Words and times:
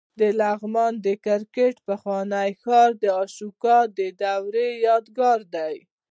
د 0.19 0.21
لغمان 0.41 0.93
د 1.05 1.07
کرکټ 1.25 1.75
پخوانی 1.87 2.51
ښار 2.61 2.89
د 3.03 3.05
اشوکا 3.23 3.77
د 3.97 3.99
دورې 4.21 4.69
یادګار 4.87 5.39
دی 5.55 5.75